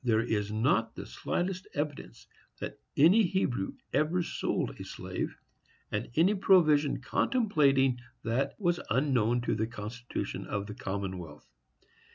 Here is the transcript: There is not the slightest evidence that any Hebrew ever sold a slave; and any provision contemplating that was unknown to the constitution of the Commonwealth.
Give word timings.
There 0.03 0.21
is 0.23 0.51
not 0.51 0.95
the 0.95 1.05
slightest 1.05 1.67
evidence 1.75 2.25
that 2.59 2.79
any 2.97 3.21
Hebrew 3.21 3.75
ever 3.93 4.23
sold 4.23 4.79
a 4.79 4.83
slave; 4.83 5.37
and 5.91 6.09
any 6.15 6.33
provision 6.33 7.01
contemplating 7.01 7.99
that 8.23 8.55
was 8.57 8.79
unknown 8.89 9.41
to 9.41 9.53
the 9.53 9.67
constitution 9.67 10.47
of 10.47 10.65
the 10.65 10.73
Commonwealth. 10.73 11.45